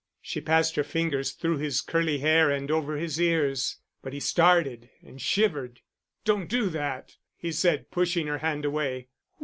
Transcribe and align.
She 0.19 0.41
passed 0.41 0.75
her 0.77 0.83
fingers 0.83 1.33
through 1.33 1.57
his 1.59 1.79
curly 1.79 2.17
hair 2.17 2.49
and 2.49 2.71
over 2.71 2.97
his 2.97 3.21
ears; 3.21 3.77
but 4.01 4.13
he 4.13 4.19
started, 4.19 4.89
and 5.03 5.21
shivered. 5.21 5.81
"Don't 6.25 6.49
do 6.49 6.69
that," 6.71 7.17
he 7.37 7.51
said, 7.51 7.91
pushing 7.91 8.25
her 8.25 8.39
hand 8.39 8.65
away. 8.65 9.09